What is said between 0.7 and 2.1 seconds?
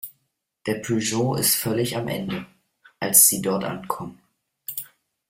Peugeot ist völlig am